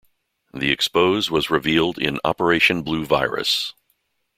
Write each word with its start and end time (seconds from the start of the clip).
The 0.51 0.71
Expose 0.71 1.29
was 1.29 1.51
revealed 1.51 1.99
in 1.99 2.19
'Operation 2.25 2.81
Blue 2.81 3.05
Virus' 3.05 3.75